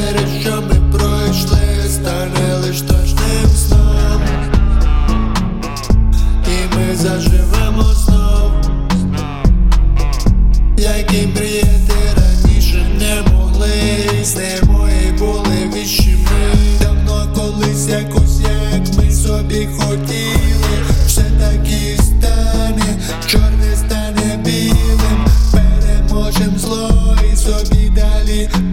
через 0.00 0.42
що 0.42 0.62
ми 0.62 0.98
пройшли, 0.98 1.88
стане 1.88 2.54
лиш 2.56 2.80
точним 2.80 3.48
сном 3.56 4.22
І 6.46 6.76
ми 6.76 6.96
заживемо 6.96 7.82
знов, 7.82 8.52
які 10.76 11.26
мріяти 11.26 12.00
раніше 12.16 12.86
не 12.98 13.32
могли, 13.32 13.70
з 14.22 14.62
мої 14.62 15.12
були 15.18 15.70
віщі 15.74 16.16
ми. 16.24 16.56
Давно 16.80 17.28
колись 17.34 17.88
якось, 17.88 18.40
як 18.40 18.96
ми 18.96 19.10
собі 19.10 19.68
хотіли, 19.78 20.84
все 21.06 21.22
такі 21.22 21.96
стане, 22.02 22.98
чорне 23.26 23.76
стане 23.76 24.40
білим, 24.44 25.24
переможем 25.52 26.58
зло 26.58 27.16
і 27.32 27.36
собі 27.36 27.90
далі. 27.90 28.69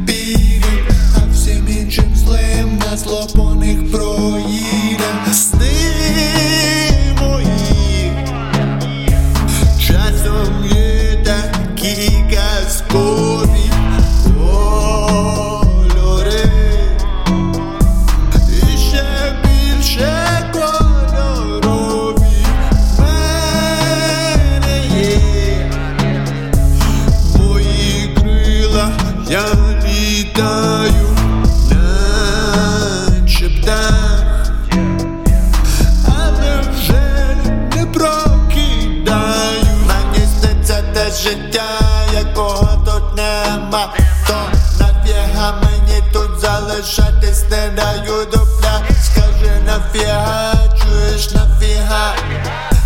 Якого 42.13 42.85
тут 42.85 43.15
нема. 43.17 43.93
То 44.27 44.35
нафіга 44.79 45.53
мені 45.63 46.03
тут 46.13 46.39
залишатись 46.39 47.43
не 47.51 47.69
даю 47.69 48.25
дупля. 48.25 48.81
Скажи 49.03 49.51
нафіга, 49.65 50.53
чуєш 50.81 51.31
нафіга 51.33 52.15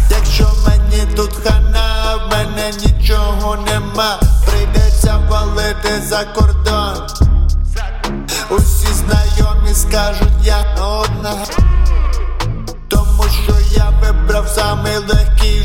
Якщо 0.09 0.51
мені 0.67 1.15
тут 1.15 1.33
хана, 1.43 2.15
в 2.15 2.31
мене 2.31 2.71
нічого 2.85 3.55
нема. 3.55 4.19
Прийдеться 4.45 5.19
валити 5.29 6.01
за 6.07 6.23
кордон. 6.23 7.07
Усі 8.49 8.87
знайомі 8.93 9.73
скажуть, 9.73 10.43
я 10.43 10.65
одна. 10.81 11.45
Тому 12.87 13.23
що 13.43 13.53
я 13.71 13.89
вибрав 14.01 14.47
самий 14.47 14.97
легкий 14.97 15.60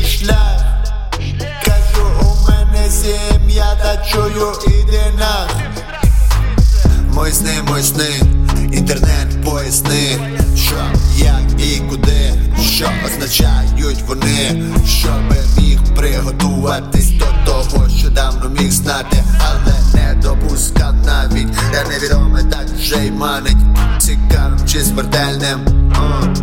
Мої 7.77 8.23
інтернет 8.71 9.43
поясни, 9.45 10.19
що, 10.55 10.75
як 11.17 11.61
і 11.61 11.79
куди, 11.89 12.33
що 12.61 12.89
означають 13.05 14.03
вони, 14.07 14.63
щоби 14.85 15.37
міг 15.57 15.79
приготуватись 15.95 17.09
до 17.09 17.25
того, 17.45 17.89
що 17.89 18.09
давно 18.09 18.49
міг 18.49 18.71
знати, 18.71 19.23
але 19.39 19.73
не 19.93 20.21
допускав 20.21 20.95
навіть, 21.05 21.47
я 21.73 21.83
невідоме 21.89 22.43
так 22.43 22.65
вже 22.79 23.05
й 23.05 23.11
манить, 23.11 23.57
цікавим 23.99 24.67
чи 24.67 24.81
смертельним, 24.81 25.59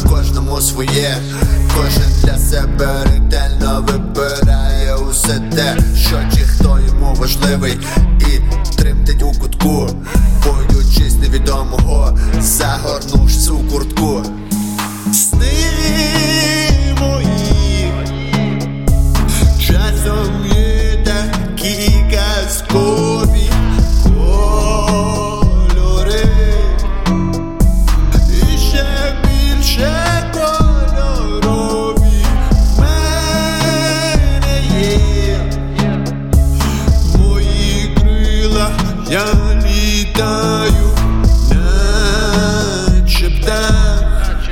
кожному 0.09 0.61
своє, 0.61 1.17
кожен 1.77 2.13
для 2.23 2.39
себе 2.39 3.05
ретельно 3.05 3.87
вибирає 3.89 4.95
усе 4.95 5.41
те, 5.55 5.77
що 5.97 6.17
чи 6.35 6.41
хто 6.41 6.81
йому 6.89 7.15
важливий, 7.15 7.79
і 8.21 8.41
я 39.11 39.27
літаю, 39.65 40.97
наче 41.51 43.31
птах, 43.31 44.49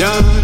Yeah. 0.00 0.39